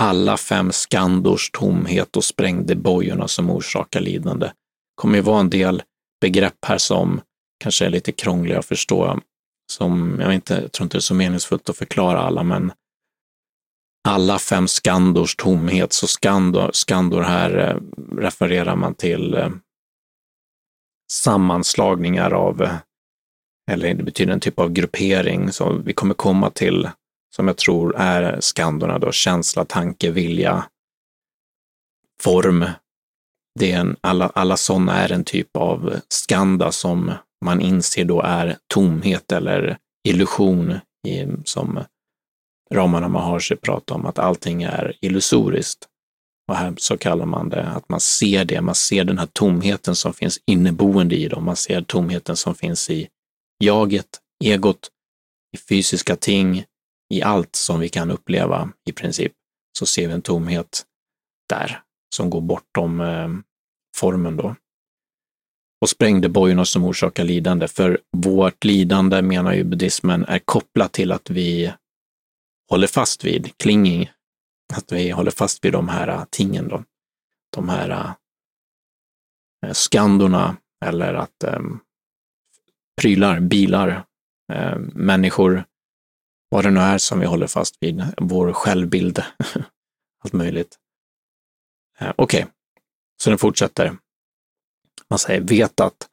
[0.01, 4.47] Alla fem skandors tomhet och sprängde bojorna som orsakar lidande.
[4.47, 4.53] Det
[4.95, 5.83] kommer ju vara en del
[6.21, 7.21] begrepp här som
[7.65, 9.21] kanske är lite krångliga att förstå,
[9.73, 12.73] som jag, inte, jag tror inte det är så meningsfullt att förklara alla, men
[14.09, 17.77] alla fem skandors tomhet, så skandor, skandor här eh,
[18.19, 19.51] refererar man till eh,
[21.13, 22.75] sammanslagningar av, eh,
[23.71, 26.89] eller det betyder en typ av gruppering, så vi kommer komma till
[27.37, 30.65] som jag tror är skandorna då, känsla, tanke, vilja,
[32.23, 32.65] form.
[33.59, 37.13] Det är en, alla, alla sådana är en typ av skanda som
[37.45, 41.85] man inser då är tomhet eller illusion i, som
[42.75, 45.87] Ramana Maharshi pratar om, att allting är illusoriskt.
[46.49, 49.97] Och här så kallar man det att man ser det, man ser den här tomheten
[49.97, 53.09] som finns inneboende i dem, man ser tomheten som finns i
[53.59, 54.07] jaget,
[54.45, 54.89] egot,
[55.57, 56.65] i fysiska ting,
[57.11, 59.33] i allt som vi kan uppleva i princip,
[59.79, 60.87] så ser vi en tomhet
[61.49, 61.83] där
[62.15, 63.29] som går bortom eh,
[63.97, 64.57] formen då.
[65.81, 71.13] Och sprängde bojorna som orsakar lidande, för vårt lidande menar ju buddhismen är kopplat till
[71.13, 71.73] att vi
[72.71, 74.11] håller fast vid klinging,
[74.75, 76.85] att vi håller fast vid de här eh, tingen då.
[77.57, 78.15] De här
[79.67, 81.61] eh, skandorna eller att eh,
[83.01, 84.05] prylar, bilar,
[84.53, 85.65] eh, människor,
[86.51, 89.23] vad det nu är som vi håller fast vid, vår självbild,
[90.25, 90.79] allt möjligt.
[91.99, 92.53] Eh, okej, okay.
[93.23, 93.97] så den fortsätter.
[95.11, 96.09] Man säger, vet att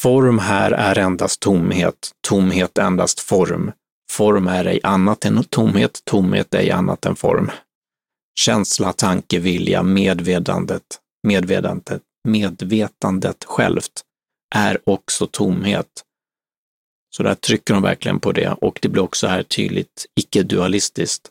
[0.00, 3.72] form här är endast tomhet, tomhet endast form.
[4.10, 7.50] Form är ej annat än tomhet, tomhet ej annat än form.
[8.38, 10.82] Känsla, tanke, vilja, medvetandet,
[11.22, 14.02] medvetandet, medvetandet självt
[14.54, 16.04] är också tomhet.
[17.16, 21.30] Så där trycker de verkligen på det och det blir också här tydligt icke-dualistiskt.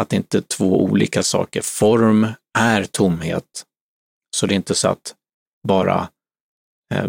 [0.00, 1.60] Att inte två olika saker.
[1.62, 2.26] Form
[2.58, 3.64] är tomhet.
[4.36, 5.14] Så det är inte så att
[5.68, 6.08] bara
[6.94, 7.08] eh,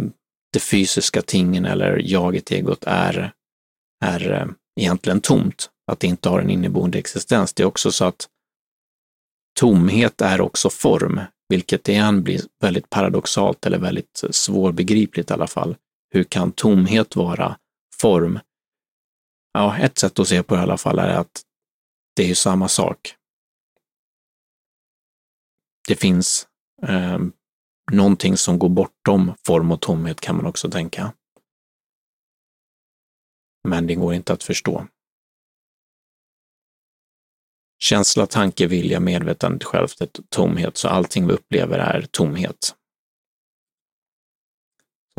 [0.53, 3.31] det fysiska tingen eller jaget, egot är,
[4.05, 4.47] är eh,
[4.79, 5.69] egentligen tomt.
[5.91, 7.53] Att det inte har en inneboende existens.
[7.53, 8.27] Det är också så att
[9.59, 15.75] tomhet är också form, vilket igen blir väldigt paradoxalt eller väldigt svårbegripligt i alla fall.
[16.13, 17.57] Hur kan tomhet vara
[18.01, 18.39] form.
[19.53, 21.41] Ja, ett sätt att se på det i alla fall är att
[22.15, 23.15] det är ju samma sak.
[25.87, 26.47] Det finns
[26.87, 27.19] eh,
[27.91, 31.13] någonting som går bortom form och tomhet kan man också tänka.
[33.67, 34.87] Men det går inte att förstå.
[37.81, 42.75] Känsla, tanke, vilja, medvetandet självt tomhet, så allting vi upplever är tomhet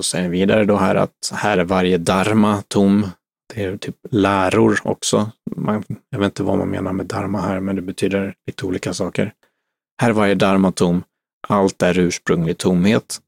[0.01, 3.09] och säger vidare då här att här är varje dharma tom.
[3.55, 5.31] Det är typ läror också.
[5.57, 8.95] Man, jag vet inte vad man menar med dharma här, men det betyder lite olika
[8.95, 9.33] saker.
[10.03, 11.03] Här är varje dharma tom.
[11.49, 13.21] Allt är ursprunglig tomhet.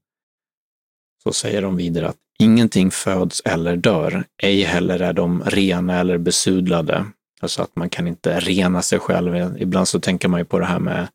[1.23, 4.23] Så säger de vidare att ingenting föds eller dör.
[4.43, 7.05] Ej heller är de rena eller besudlade.
[7.41, 9.57] Alltså att man kan inte rena sig själv.
[9.57, 11.07] Ibland så tänker man ju på det här med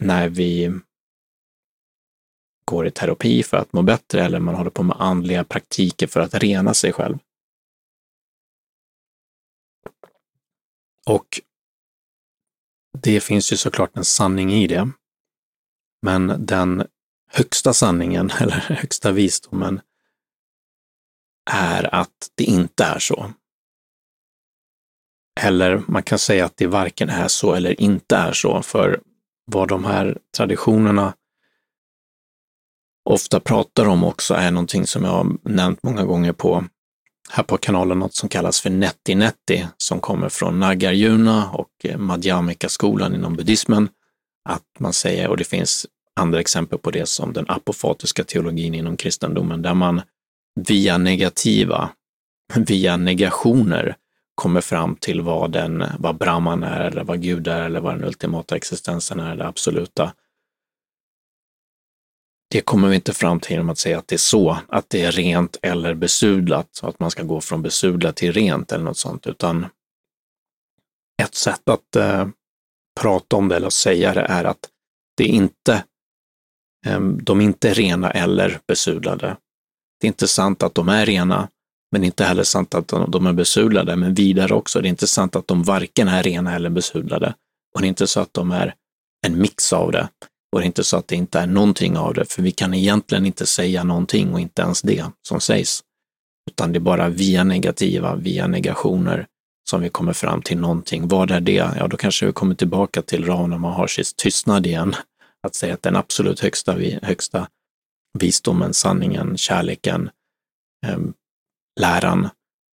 [0.00, 0.80] när vi
[2.70, 6.20] går i terapi för att må bättre eller man håller på med andliga praktiker för
[6.20, 7.18] att rena sig själv.
[11.06, 11.40] Och
[12.98, 14.90] det finns ju såklart en sanning i det.
[16.02, 16.86] Men den
[17.30, 19.80] högsta sanningen, eller högsta visdomen,
[21.50, 23.32] är att det inte är så.
[25.40, 29.00] Eller man kan säga att det varken är så eller inte är så, för
[29.44, 31.14] vad de här traditionerna
[33.04, 36.64] ofta pratar om också är någonting som jag har nämnt många gånger på
[37.30, 41.98] här på kanalen, något som kallas för Netti Netti, som kommer från Nagarjuna och eh,
[41.98, 43.88] Madhyamika-skolan inom buddhismen.
[44.48, 45.86] Att man säger, och det finns
[46.20, 50.02] andra exempel på det som den apofatiska teologin inom kristendomen, där man
[50.68, 51.90] via negativa,
[52.54, 53.96] via negationer
[54.34, 58.04] kommer fram till vad, den, vad Brahman är, eller vad Gud är, eller vad den
[58.04, 60.12] ultimata existensen är, det absoluta.
[62.50, 65.02] Det kommer vi inte fram till genom att säga att det är så, att det
[65.02, 69.26] är rent eller besudlat, att man ska gå från besudlat till rent eller något sånt,
[69.26, 69.66] utan
[71.22, 72.28] ett sätt att eh,
[73.00, 74.68] prata om det eller säga det är att
[75.16, 75.84] det är inte,
[76.86, 79.36] eh, de är inte rena eller besudlade.
[80.00, 81.48] Det är inte sant att de är rena,
[81.92, 83.96] men inte heller sant att de är besudlade.
[83.96, 87.34] Men vidare också, det är inte sant att de varken är rena eller besudlade.
[87.74, 88.74] Och det är inte så att de är
[89.26, 90.08] en mix av det.
[90.52, 92.74] Och det är inte så att det inte är någonting av det, för vi kan
[92.74, 95.82] egentligen inte säga någonting och inte ens det som sägs.
[96.50, 99.26] Utan det är bara via negativa, via negationer
[99.70, 101.08] som vi kommer fram till någonting.
[101.08, 101.52] Vad är det?
[101.52, 104.94] Ja, då kanske vi kommer tillbaka till Rana Maharshis tystnad igen.
[105.42, 107.48] Att säga att den absolut högsta, högsta
[108.18, 110.10] visdomen, sanningen, kärleken,
[110.86, 110.98] eh,
[111.80, 112.28] läran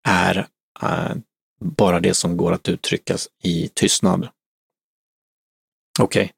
[0.08, 0.48] är
[0.82, 1.16] eh,
[1.60, 4.30] bara det som går att uttryckas i tystnad.
[6.00, 6.34] Okej, okay,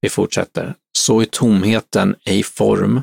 [0.00, 0.74] vi fortsätter.
[0.98, 3.02] Så är tomheten ej form,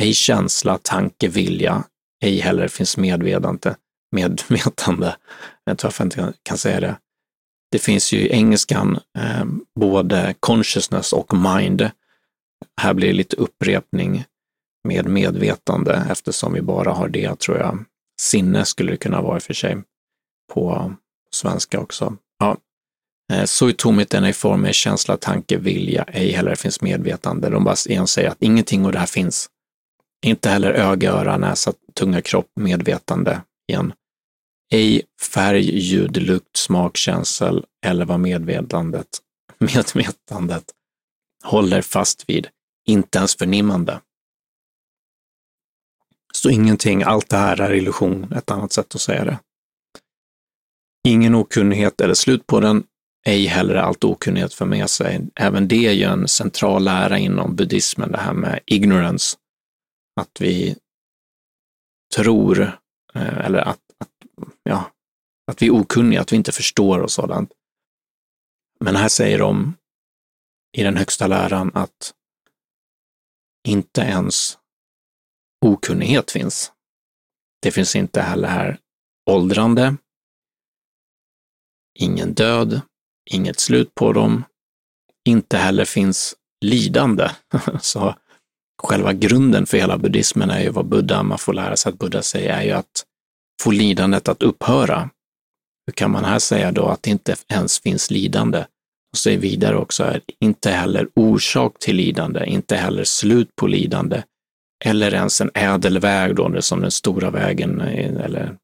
[0.00, 1.84] ej känsla, tanke, vilja,
[2.24, 3.76] ej heller finns medvetande.
[4.12, 5.16] medvetande.
[5.64, 6.98] Jag tror jag inte kan säga det.
[7.70, 9.44] Det finns ju i engelskan eh,
[9.80, 11.90] både consciousness och mind.
[12.80, 14.24] Här blir det lite upprepning
[14.88, 17.84] med medvetande eftersom vi bara har det, tror jag.
[18.20, 19.82] Sinne skulle det kunna vara i och för sig
[20.52, 20.94] på
[21.30, 22.16] svenska också.
[22.38, 22.56] Ja.
[23.32, 27.50] Eh, så i tomheten i form av känsla, tanke, vilja, ej heller finns medvetande.
[27.50, 29.48] De bara igen säger att ingenting av det här finns.
[30.26, 33.92] Inte heller öga, öra, näsa, tunga, kropp, medvetande igen.
[34.72, 39.08] Ej färg, ljud, lukt, smak, känsel eller vad medvetandet,
[39.58, 40.64] medvetandet
[41.44, 42.48] håller fast vid.
[42.88, 44.00] Inte ens förnimmande.
[46.32, 49.38] Så ingenting, allt det här är illusion, ett annat sätt att säga det.
[51.08, 52.84] Ingen okunnighet eller slut på den,
[53.24, 55.20] ej heller allt okunnighet för med sig.
[55.34, 59.36] Även det är ju en central lära inom buddhismen, det här med ignorance.
[60.20, 60.76] Att vi
[62.14, 62.60] tror,
[63.14, 64.10] eh, eller att, att,
[64.62, 64.90] ja,
[65.46, 67.52] att vi är okunniga, att vi inte förstår och sådant.
[68.80, 69.74] Men här säger de
[70.76, 72.14] i den högsta läran att
[73.68, 74.58] inte ens
[75.64, 76.72] okunnighet finns.
[77.60, 78.78] Det finns inte heller här
[79.30, 79.96] åldrande,
[81.98, 82.80] ingen död,
[83.30, 84.44] inget slut på dem.
[85.28, 87.30] Inte heller finns lidande.
[87.80, 88.14] Så
[88.82, 92.22] själva grunden för hela buddhismen är ju vad Buddha, man får lära sig att Buddha
[92.22, 93.04] säger, är ju att
[93.62, 95.10] få lidandet att upphöra.
[95.86, 98.64] Hur kan man här säga då att det inte ens finns lidande?
[99.12, 104.22] Och säger vidare också, är inte heller orsak till lidande, inte heller slut på lidande,
[104.84, 108.56] eller ens en ädel väg då, som den stora vägen eh, eller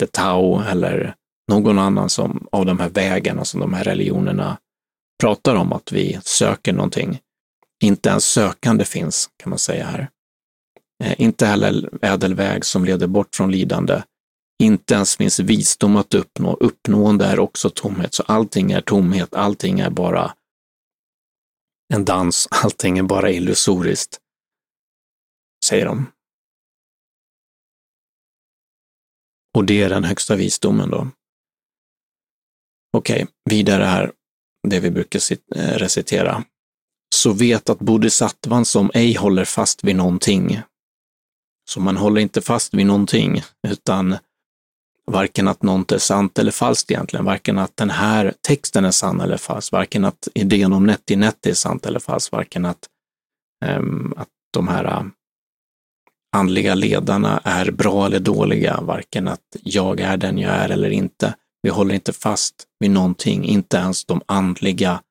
[0.00, 1.14] The Tao eller
[1.54, 4.58] någon annan som, av de här vägarna som de här religionerna
[5.20, 7.20] pratar om, att vi söker någonting.
[7.82, 10.10] Inte ens sökande finns, kan man säga här.
[11.04, 14.02] Eh, inte heller ädelväg som leder bort från lidande.
[14.62, 16.54] Inte ens finns visdom att uppnå.
[16.54, 20.34] Uppnående är också tomhet, så allting är tomhet, allting är bara
[21.94, 24.18] en dans, allting är bara illusoriskt
[25.64, 26.12] säger de.
[29.54, 31.10] Och det är den högsta visdomen då.
[32.96, 34.12] Okej, okay, vidare här,
[34.68, 35.20] det vi brukar
[35.56, 36.44] eh, recitera.
[37.14, 40.60] Så vet att bodhisattvan som ej håller fast vid någonting,
[41.70, 44.16] så man håller inte fast vid någonting, utan
[45.06, 49.20] varken att något är sant eller falskt egentligen, varken att den här texten är sann
[49.20, 52.88] eller falsk, varken att idén om netti netti är sant eller falskt, varken att,
[53.64, 55.04] um, att de här äh,
[56.36, 61.34] andliga ledarna är bra eller dåliga, varken att jag är den jag är eller inte.
[61.62, 65.02] Vi håller inte fast vid någonting, inte ens de andliga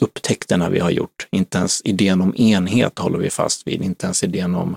[0.00, 1.28] upptäckterna vi har gjort.
[1.30, 4.76] Inte ens idén om enhet håller vi fast vid, inte ens idén om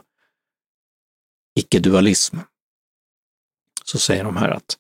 [1.59, 2.38] icke-dualism.
[3.84, 4.78] Så säger de här att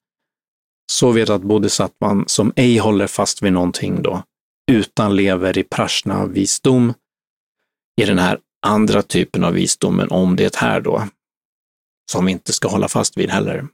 [0.91, 4.23] så vet att bodhisattvan som ej håller fast vid någonting då,
[4.71, 6.93] utan lever i prashna-visdom,
[8.01, 11.07] i den här andra typen av visdomen om det här då,
[12.11, 13.67] som vi inte ska hålla fast vid heller.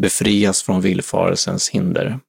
[0.00, 2.20] Befrias från villfarelsens hinder.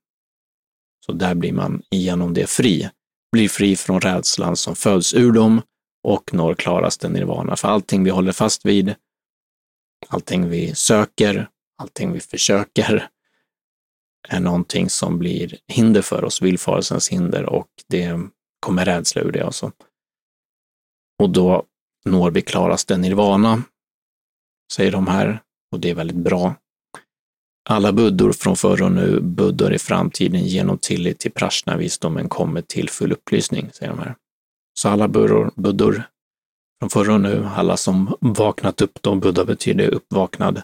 [1.05, 2.89] Så där blir man igenom det fri.
[3.31, 5.61] Blir fri från rädslan som föds ur dem
[6.03, 7.55] och når klaraste nirvana.
[7.55, 8.95] För allting vi håller fast vid,
[10.07, 13.09] allting vi söker, allting vi försöker,
[14.27, 18.19] är någonting som blir hinder för oss, villfarelsens hinder och det
[18.59, 19.45] kommer rädsla ur det.
[19.45, 19.71] Alltså.
[21.23, 21.65] Och då
[22.05, 23.63] når vi klaraste nirvana,
[24.73, 25.39] säger de här,
[25.71, 26.55] och det är väldigt bra.
[27.69, 32.89] Alla buddor från förr och nu, buddor i framtiden genom tillit till prashnavisdomen, kommer till
[32.89, 34.15] full upplysning, säger de här.
[34.73, 36.03] Så alla buddor, buddor
[36.79, 40.61] från förr och nu, alla som vaknat upp då, buddha betyder uppvaknad,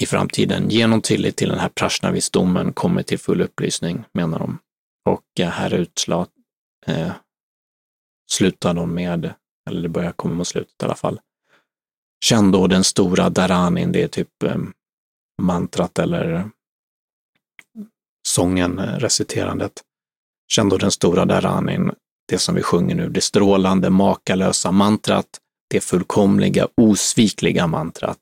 [0.00, 4.58] i framtiden genom tillit till den här prashnavisdomen, kommer till full upplysning, menar de.
[5.04, 6.26] Och eh, här utslag,
[6.86, 7.12] eh,
[8.30, 9.34] slutar de med,
[9.70, 11.20] eller det börjar komma mot slutet i alla fall.
[12.24, 14.56] Känn då den stora daranin, det är typ eh,
[15.42, 16.50] mantrat eller
[18.28, 19.72] sången, eh, reciterandet.
[20.48, 21.92] Känn då den stora daranin,
[22.28, 28.18] det som vi sjunger nu, det strålande, makalösa mantrat, det fullkomliga, osvikliga mantrat,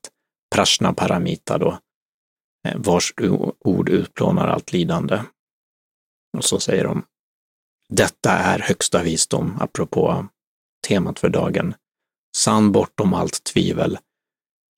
[0.55, 1.77] prashna paramita då,
[2.67, 3.13] eh, vars
[3.59, 5.23] ord utplånar allt lidande.
[6.37, 7.03] Och så säger de,
[7.89, 10.27] detta är högsta visdom, apropå
[10.87, 11.73] temat för dagen.
[12.37, 13.97] Sann bortom allt tvivel.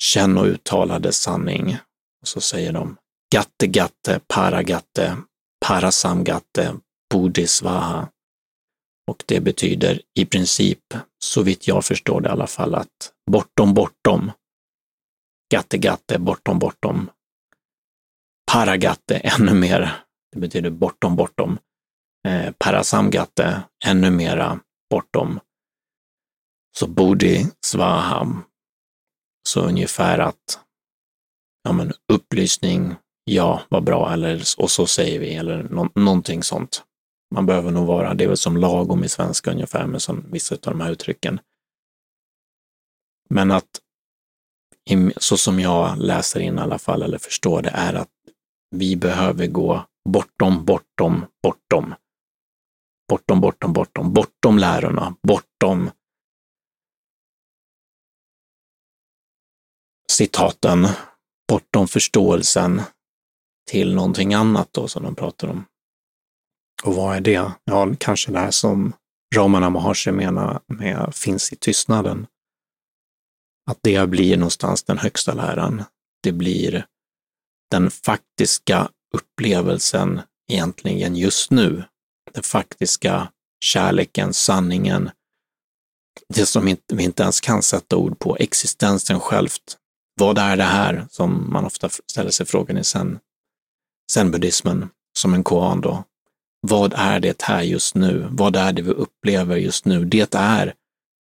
[0.01, 1.77] Känn och uttalade sanning.
[2.23, 2.97] Och så säger de
[3.33, 5.17] gatte gatte paragatte
[5.65, 6.75] parasamgatte
[7.13, 8.09] bodhisvaha.
[9.07, 13.73] Och det betyder i princip, så vitt jag förstår det i alla fall, att bortom
[13.73, 14.31] bortom,
[15.51, 17.09] gatte gatte, bortom bortom,
[18.51, 21.59] paragatte ännu mer, det betyder bortom bortom,
[22.27, 24.59] eh, parasamgatte ännu mera
[24.89, 25.39] bortom,
[26.77, 28.43] så Bodhisvaha,
[29.47, 30.59] Så ungefär att
[31.63, 36.83] ja, men upplysning, ja, vad bra, eller och så säger vi, eller no någonting sånt.
[37.35, 40.55] Man behöver nog vara, det är väl som lagom i svenska ungefär med som vissa
[40.55, 41.39] av de här uttrycken.
[43.29, 43.79] Men att,
[45.17, 48.11] så som jag läser in i alla fall, eller förstår det, är att
[48.75, 51.95] vi behöver gå bortom, bortom, bortom.
[53.09, 55.89] Bortom, bortom, bortom, bortom lärorna, bortom
[60.11, 60.87] citaten
[61.53, 62.81] bortom förståelsen
[63.71, 65.65] till någonting annat då som de pratar om.
[66.83, 67.51] Och vad är det?
[67.63, 68.93] Ja, kanske det här som
[69.35, 72.27] Ramana Maharshi menar med finns i tystnaden.
[73.71, 75.83] Att det blir någonstans den högsta läran.
[76.23, 76.85] Det blir
[77.71, 81.83] den faktiska upplevelsen egentligen just nu.
[82.31, 83.31] Den faktiska
[83.65, 85.09] kärleken, sanningen,
[86.29, 89.77] det som vi inte ens kan sätta ord på, existensen självt,
[90.15, 93.19] vad är det här som man ofta ställer sig frågan i sen,
[94.11, 96.03] sen buddhismen som en koan då?
[96.61, 98.27] Vad är det här just nu?
[98.31, 100.05] Vad är det vi upplever just nu?
[100.05, 100.73] Det är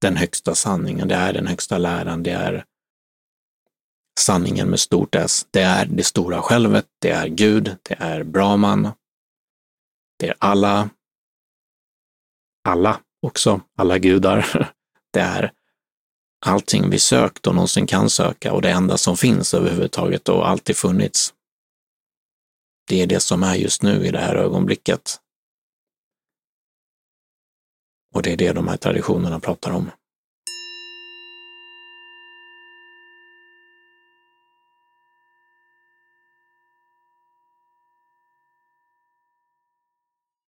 [0.02, 2.66] den högsta sanningen, det är den högsta läran, det är
[4.20, 5.48] sanningen med stort S.
[5.52, 8.89] Det är det stora självet, det är Gud, det är Brahman,
[10.20, 10.89] det är alla,
[12.68, 14.72] alla också, alla gudar.
[15.14, 15.52] Det är
[16.46, 20.78] allting vi sökt och någonsin kan söka och det enda som finns överhuvudtaget och alltid
[20.78, 21.34] funnits.
[22.88, 25.20] Det är det som är just nu i det här ögonblicket.
[28.14, 29.92] Och det är det de här traditionerna pratar om.